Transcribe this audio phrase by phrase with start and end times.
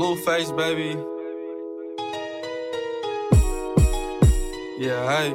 [0.00, 0.98] Blueface, baby.
[4.78, 5.28] Yeah, I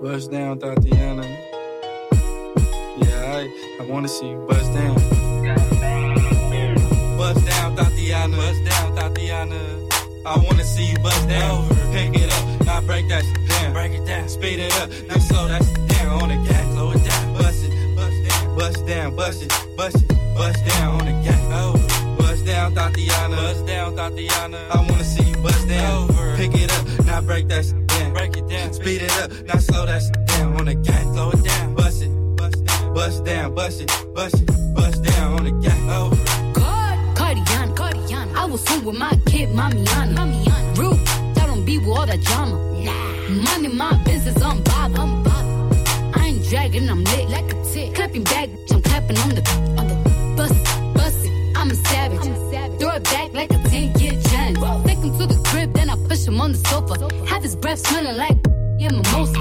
[0.00, 1.26] bust down, Thotiana.
[2.96, 4.94] Yeah, I, I wanna see you bust down.
[7.18, 8.36] Bust down, Thotiana.
[8.36, 9.92] Bust down, Thotiana.
[10.24, 11.68] I wanna see you bust down.
[11.92, 13.74] Pick it up, now break that shit down.
[13.74, 16.72] Break it down, speed it up, now slow that shit down on the gas.
[16.72, 21.00] Slow it down, bust it, bust down, bust down, bust it, bust it, bust down
[21.00, 21.40] on the gas.
[21.50, 21.89] Bust
[22.50, 23.36] down, Thotiana.
[23.36, 24.70] Bust down, Thotiana.
[24.70, 26.08] I wanna see you bust down.
[26.36, 28.12] Pick it up, now break that shit down.
[28.12, 31.02] Break it down, speed it up, now slow that shit down on the gas.
[31.14, 35.38] Slow it down, bust it, bust down, bust down, bust it, bust it, bust down
[35.38, 35.80] on the gas.
[35.96, 36.16] Over.
[37.18, 38.34] Cardiana, Cardiana.
[38.34, 40.14] I was home with my kid, Mamiana.
[40.18, 40.78] Mamiana.
[40.78, 41.00] Rude,
[41.38, 42.56] I don't be with all that drama.
[42.84, 43.44] Nah.
[43.46, 44.92] Money, my business, I'm bob.
[44.96, 45.44] I'm bob.
[46.16, 47.94] I ain't dragging, I'm lit like a tick.
[47.94, 49.42] Clapping back, I'm clapping on the,
[49.78, 49.99] on the
[56.40, 57.26] him on the sofa.
[57.26, 58.38] Have his breath smelling like
[58.78, 59.38] yeah, mimosa.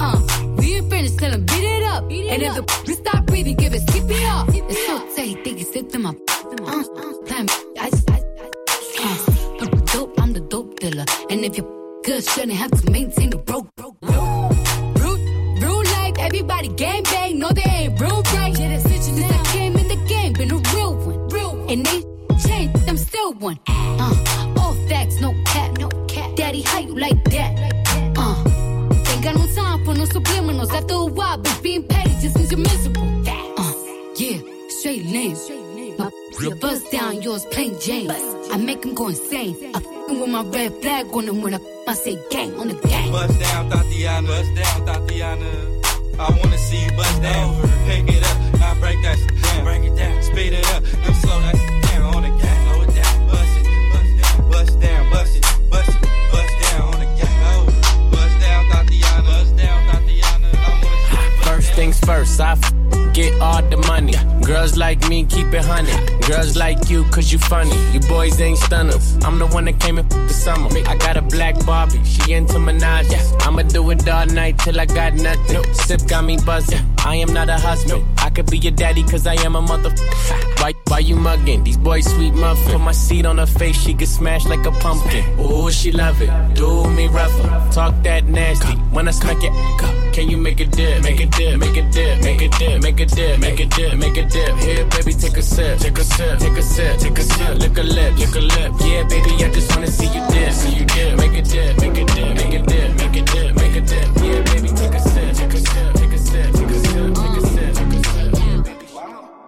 [0.00, 0.20] Uh,
[0.56, 2.02] we ain't finished, tell him beat it up.
[2.04, 4.54] and if the we stop breathing, give it CPR.
[4.54, 7.46] It's so tight, think he slipped in my uh, uh, plan,
[7.78, 8.18] I, I,
[9.00, 9.18] uh,
[9.60, 11.04] I'm the dope, I'm the dope dealer.
[11.30, 14.50] And if you're good, shouldn't have to maintain the broke, broke, broke.
[15.00, 18.58] Rude, rude life, everybody gang bang, no they ain't real right.
[18.58, 21.70] Yeah, that's Since I came in the game, been a real one, real one.
[21.70, 22.02] And they
[22.46, 23.58] changed, I'm still one.
[23.66, 24.23] Uh,
[26.96, 27.52] like that?
[28.16, 28.44] Uh,
[29.10, 30.70] ain't got no time for no subliminals.
[30.72, 33.02] After a while, but being petty just means you're miserable.
[33.58, 33.72] Uh,
[34.16, 35.36] yeah, straight lane.
[35.98, 38.10] My bust down, yours plain Jane.
[38.10, 39.56] I make him go insane.
[39.74, 42.74] I f***ing with my red flag on him when I, I say gang on the
[42.74, 43.12] gang.
[43.12, 44.26] Bust down, Thotiana.
[44.26, 46.18] Bust down, Thotiana.
[46.18, 47.54] I wanna see you bust down.
[47.86, 49.64] Pick it up, now break that shit down.
[49.64, 51.83] Break it down, speed it up, now slow that
[62.34, 64.14] first, I f- get all the money.
[64.44, 65.92] Girls like me, keep it honey.
[66.26, 67.76] Girls like you, cause you funny.
[67.92, 69.16] You boys ain't stunners.
[69.24, 70.68] I'm the one that came in the summer.
[70.86, 73.06] I got a black Barbie, she into Minaj.
[73.46, 75.74] I'ma do it all night till I got nothing.
[75.74, 76.80] Sip got me buzzing.
[76.98, 78.04] I am not a husband.
[78.18, 79.90] I could be your daddy, cause I am a mother.
[80.58, 81.64] Why, why you mugging?
[81.64, 82.72] These boys sweet muffin.
[82.72, 85.24] Put my seat on her face, she get smashed like a pumpkin.
[85.40, 86.30] Ooh, she love it.
[86.54, 87.72] Do me rougher.
[87.72, 88.74] Talk that nasty.
[88.94, 89.52] When I smack it,
[90.14, 91.02] can you make a dip?
[91.02, 93.98] Make a dip, make a dip, make a dip, make a dip, make a dip,
[93.98, 94.56] make a dip.
[94.58, 97.58] Here, baby, take a sip, take a sip, take a sip, take a sip.
[97.58, 98.72] Lick a lip, lick a lip.
[98.80, 101.18] Yeah, baby, I just wanna see you dip, see you dip.
[101.18, 104.06] Make a dip, make a dip, make a dip, make a dip, make a dip.
[104.22, 107.14] Yeah, baby, take a sip, take a sip, take a sip, take a sip, take
[107.14, 107.43] a sip, take a sip.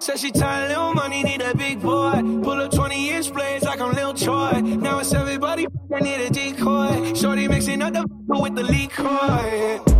[0.07, 2.23] Said she tired, little money, need a big boy.
[2.23, 4.61] Pull up 20 inch blades like I'm Lil Troy.
[4.63, 7.13] Now it's everybody, I need a decoy.
[7.15, 9.96] Shorty mixing up the with the liquor.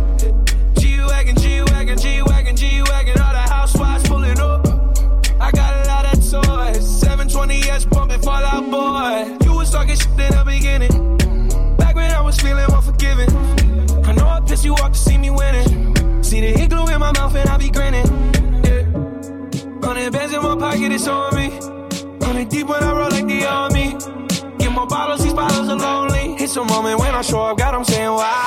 [20.97, 21.49] It's on me.
[22.25, 23.87] Hundred deep when I roll like the army.
[24.57, 26.35] Get more bottles, these bottles are lonely.
[26.43, 28.46] It's a moment when I show up, God, I'm saying wow.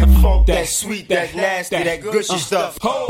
[0.00, 2.78] that funk, that sweet, that nasty, that gushy stuff.
[2.80, 3.06] Ho.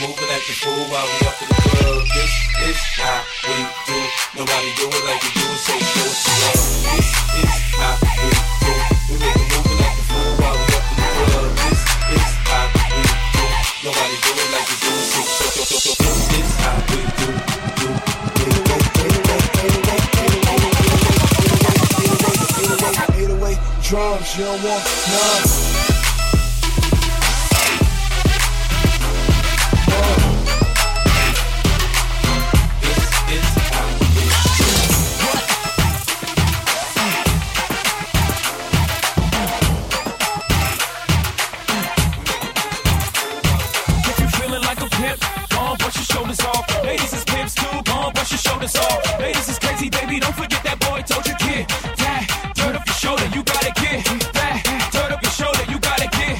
[0.00, 2.00] Move and act a fool while we up in the club.
[2.16, 2.32] This
[2.64, 3.98] is how we do.
[4.40, 6.64] Nobody do it like we do it, so show us the love.
[6.96, 7.12] This
[7.44, 8.72] is how we do.
[9.12, 11.52] We make a and act a fool while we up in the club.
[11.60, 13.04] This is how we
[13.36, 13.44] do.
[13.84, 16.08] Nobody do it like we do it, so so so so so.
[16.08, 17.28] This is how we do.
[18.32, 18.72] do, do.
[23.12, 25.71] 808 drums, you don't want none.
[45.02, 46.64] Pimp, on brush your shoulders off.
[46.84, 49.18] Ladies is pimps too, on brush your shoulders off.
[49.18, 51.66] Ladies is crazy, baby, don't forget that boy told you kid.
[51.98, 52.22] That
[52.54, 54.04] dirt up your shoulder, you gotta get
[54.38, 54.56] that.
[54.92, 56.34] Dirt up your shoulder, you gotta get.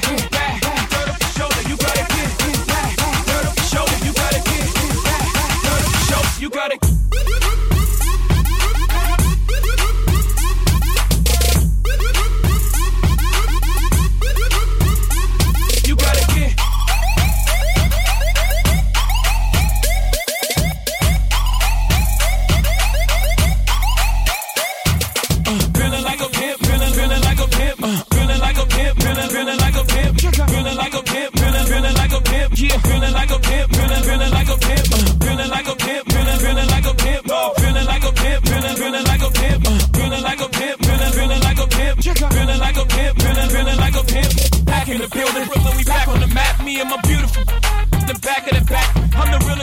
[0.93, 2.29] Dirt up your shoulder, you gotta get.
[3.29, 4.67] Dirt up your shoulder, you gotta get.
[5.67, 7.02] Dirt up your shoulder, you gotta.
[33.33, 36.85] A pimp, feeling, feeling like a pimp, uh, feeling like a pimp, feeling, feeling like
[36.85, 40.41] a pimp, oh, feeling like a pimp, feeling, feeling like a pimp, uh, feeling like
[40.41, 44.03] a pimp, feeling, feeling like a pimp, feeling like a pimp, feeling, feeling like a
[44.03, 44.31] pimp.
[44.65, 46.63] Back in the building, Brooklyn, we back on the map.
[46.63, 47.22] Me and my beautiful,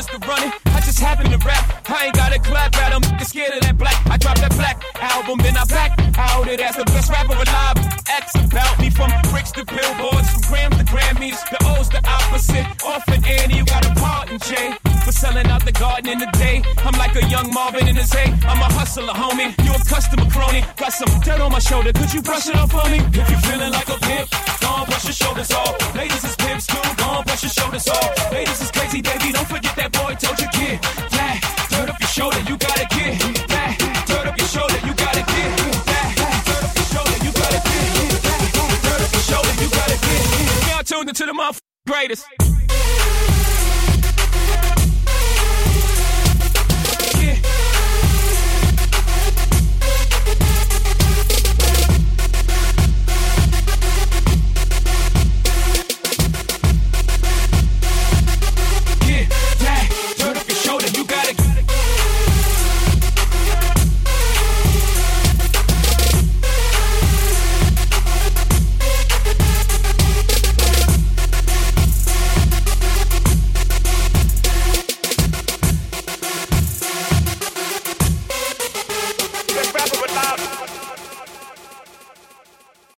[0.09, 0.53] I'm.
[0.67, 1.91] I just happen to rap.
[1.91, 3.03] I ain't gotta clap at them.
[3.19, 3.99] Get scared of that black.
[4.07, 7.77] I dropped that black album, then I back out it as the best rapper alive.
[8.07, 11.41] facts about me from bricks to billboards, from grams to Grammys.
[11.51, 12.67] The O's the opposite.
[12.85, 14.90] Off and Annie, you got a pardon, Jay.
[15.05, 16.63] For selling out the garden in the day.
[16.85, 18.31] I'm like a young Marvin in his hay.
[18.45, 19.57] I'm a hustler, homie.
[19.65, 20.63] You a customer crony.
[20.77, 21.93] Got some dirt on my shoulder.
[21.93, 22.99] Could you brush it off for me?
[23.13, 24.29] If you feeling like a pimp,
[24.69, 25.75] on, brush your shoulders off.
[25.95, 26.79] Ladies is pimps too.
[27.05, 28.33] On, brush your shoulders off.
[28.33, 29.33] Ladies is crazy, baby.
[29.33, 30.79] Don't forget that boy told you, kid.
[31.17, 31.41] Yeah,
[31.73, 32.41] turn up your shoulder.
[32.45, 33.13] You gotta get.
[33.49, 33.73] Yeah,
[34.05, 34.79] turn up your shoulder.
[34.85, 35.49] You gotta get.
[35.91, 36.09] Yeah,
[36.45, 37.19] turn up your shoulder.
[37.25, 37.89] You gotta get.
[38.29, 38.45] Yeah,
[38.85, 39.55] turn up your shoulder.
[39.65, 40.91] You gotta get.
[40.93, 42.50] Now into the motherfucking greatest.